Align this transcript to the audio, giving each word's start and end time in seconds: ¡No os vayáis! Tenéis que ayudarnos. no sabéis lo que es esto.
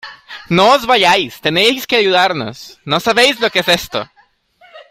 ¡No 0.57 0.65
os 0.75 0.83
vayáis! 0.91 1.33
Tenéis 1.45 1.81
que 1.85 1.97
ayudarnos. 1.97 2.79
no 2.91 2.97
sabéis 2.99 3.39
lo 3.39 3.51
que 3.51 3.59
es 3.63 3.67
esto. 3.81 3.99